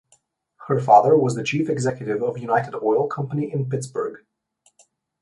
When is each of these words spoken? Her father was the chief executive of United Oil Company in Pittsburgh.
Her 0.65 0.79
father 0.79 1.15
was 1.15 1.35
the 1.35 1.43
chief 1.43 1.69
executive 1.69 2.23
of 2.23 2.39
United 2.39 2.73
Oil 2.73 3.05
Company 3.07 3.51
in 3.53 3.69
Pittsburgh. 3.69 4.25